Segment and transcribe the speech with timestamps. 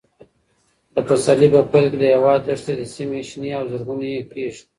[0.93, 4.61] د پسرلي په پیل کې د هېواد دښتي سیمې شنې او زرغونې کېږي.